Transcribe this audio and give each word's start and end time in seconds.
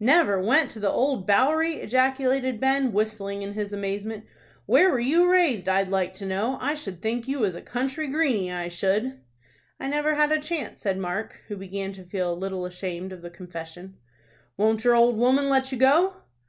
"Never 0.00 0.42
went 0.42 0.72
to 0.72 0.80
the 0.80 0.90
Old 0.90 1.28
Bowery!" 1.28 1.76
ejaculated 1.76 2.58
Ben, 2.58 2.92
whistling 2.92 3.42
in 3.42 3.52
his 3.52 3.72
amazement. 3.72 4.24
"Where 4.66 4.90
were 4.90 4.98
you 4.98 5.30
raised, 5.30 5.68
I'd 5.68 5.90
like 5.90 6.12
to 6.14 6.26
know? 6.26 6.58
I 6.60 6.74
should 6.74 7.00
think 7.00 7.28
you 7.28 7.38
was 7.38 7.54
a 7.54 7.62
country 7.62 8.08
greeny, 8.08 8.50
I 8.50 8.66
should." 8.68 9.20
"I 9.78 9.86
never 9.86 10.16
had 10.16 10.32
a 10.32 10.40
chance," 10.40 10.80
said 10.80 10.98
Mark, 10.98 11.40
who 11.46 11.56
began 11.56 11.92
to 11.92 12.04
feel 12.04 12.32
a 12.32 12.34
little 12.34 12.66
ashamed 12.66 13.12
of 13.12 13.22
the 13.22 13.30
confession. 13.30 13.94
"Won't 14.56 14.82
your 14.82 14.96
old 14.96 15.18
woman 15.18 15.48
let 15.48 15.70
you 15.70 15.78
go?" 15.78 16.14